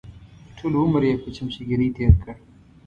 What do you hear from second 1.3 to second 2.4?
چمچهګیري تېر کړ.